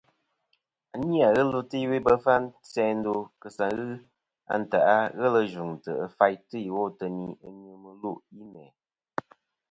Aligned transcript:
À 0.93 0.95
nî 0.99 1.07
nà 1.19 1.27
fî 1.27 1.33
ghɨ 1.35 1.41
ɨlvɨ 1.45 1.61
ta 1.69 1.75
iwo 1.83 1.93
i 1.99 2.05
bef 2.07 2.23
ɨ 2.33 2.35
isas 2.63 2.75
ì 2.91 2.95
ndo 2.97 3.11
kèsa 3.41 3.65
a 4.53 4.53
ntèʼ 4.61 4.85
ghelɨ 5.19 5.39
yvɨ̀ŋtɨ̀ 5.51 5.99
ɨ 6.03 6.05
faytɨ 6.17 6.55
ìwo 6.69 6.81
ateyn 6.89 7.15
ɨ 7.45 7.47
nyvɨ 7.59 7.75
mɨlûʼ 7.83 8.19
yi 8.35 8.43
mæ̀. 8.53 8.67